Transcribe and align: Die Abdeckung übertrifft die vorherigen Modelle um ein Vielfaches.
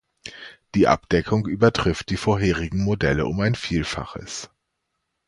Die 0.73 0.87
Abdeckung 0.87 1.45
übertrifft 1.45 2.09
die 2.09 2.17
vorherigen 2.17 2.83
Modelle 2.83 3.27
um 3.27 3.39
ein 3.39 3.53
Vielfaches. 3.53 4.49